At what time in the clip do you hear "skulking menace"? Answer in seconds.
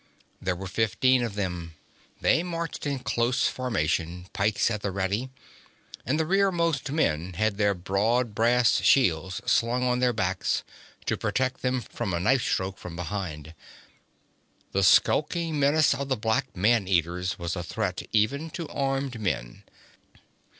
14.83-15.93